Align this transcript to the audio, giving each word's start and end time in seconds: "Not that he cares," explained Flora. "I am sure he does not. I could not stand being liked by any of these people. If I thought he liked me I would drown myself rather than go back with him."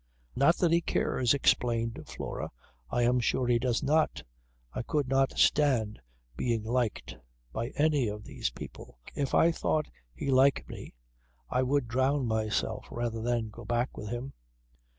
"Not 0.35 0.55
that 0.55 0.71
he 0.71 0.81
cares," 0.81 1.35
explained 1.35 2.01
Flora. 2.07 2.49
"I 2.89 3.03
am 3.03 3.19
sure 3.19 3.45
he 3.45 3.59
does 3.59 3.83
not. 3.83 4.23
I 4.73 4.81
could 4.81 5.07
not 5.07 5.37
stand 5.37 5.99
being 6.35 6.63
liked 6.63 7.15
by 7.53 7.67
any 7.75 8.07
of 8.07 8.23
these 8.23 8.49
people. 8.49 8.97
If 9.13 9.35
I 9.35 9.51
thought 9.51 9.89
he 10.15 10.31
liked 10.31 10.67
me 10.67 10.95
I 11.51 11.61
would 11.61 11.87
drown 11.87 12.25
myself 12.25 12.87
rather 12.89 13.21
than 13.21 13.49
go 13.51 13.63
back 13.63 13.95
with 13.95 14.09
him." 14.09 14.33